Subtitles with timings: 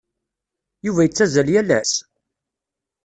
[0.85, 1.93] Yuba yettazzal yal ass?